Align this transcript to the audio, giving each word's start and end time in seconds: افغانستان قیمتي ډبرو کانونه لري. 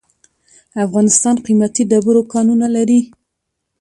افغانستان 0.85 1.35
قیمتي 1.45 1.83
ډبرو 1.91 2.21
کانونه 2.33 2.67
لري. 2.75 2.99